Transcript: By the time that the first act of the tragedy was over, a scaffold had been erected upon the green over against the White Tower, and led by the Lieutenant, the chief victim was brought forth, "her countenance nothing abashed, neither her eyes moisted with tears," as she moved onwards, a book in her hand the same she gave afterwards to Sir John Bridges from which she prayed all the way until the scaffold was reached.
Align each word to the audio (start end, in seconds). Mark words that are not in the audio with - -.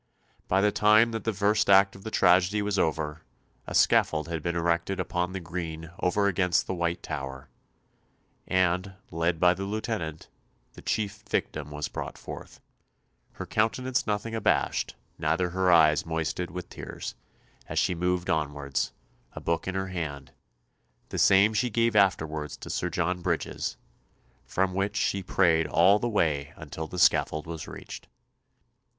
By 0.47 0.61
the 0.61 0.71
time 0.71 1.11
that 1.11 1.25
the 1.25 1.31
first 1.31 1.69
act 1.69 1.95
of 1.95 2.03
the 2.03 2.09
tragedy 2.09 2.63
was 2.63 2.79
over, 2.79 3.21
a 3.67 3.75
scaffold 3.75 4.29
had 4.29 4.41
been 4.41 4.55
erected 4.55 4.99
upon 4.99 5.31
the 5.31 5.39
green 5.39 5.91
over 5.99 6.25
against 6.25 6.65
the 6.65 6.73
White 6.73 7.03
Tower, 7.03 7.49
and 8.47 8.95
led 9.11 9.39
by 9.39 9.53
the 9.53 9.65
Lieutenant, 9.65 10.27
the 10.73 10.81
chief 10.81 11.21
victim 11.29 11.69
was 11.69 11.87
brought 11.87 12.17
forth, 12.17 12.59
"her 13.33 13.45
countenance 13.45 14.07
nothing 14.07 14.33
abashed, 14.33 14.95
neither 15.19 15.51
her 15.51 15.71
eyes 15.71 16.03
moisted 16.03 16.49
with 16.49 16.67
tears," 16.71 17.13
as 17.67 17.77
she 17.77 17.93
moved 17.93 18.27
onwards, 18.27 18.93
a 19.33 19.39
book 19.39 19.67
in 19.67 19.75
her 19.75 19.89
hand 19.89 20.31
the 21.09 21.19
same 21.19 21.53
she 21.53 21.69
gave 21.69 21.95
afterwards 21.95 22.57
to 22.57 22.71
Sir 22.71 22.89
John 22.89 23.21
Bridges 23.21 23.77
from 24.47 24.73
which 24.73 24.95
she 24.97 25.21
prayed 25.21 25.67
all 25.67 25.99
the 25.99 26.09
way 26.09 26.53
until 26.55 26.87
the 26.87 26.97
scaffold 26.97 27.45
was 27.45 27.67
reached. 27.67 28.07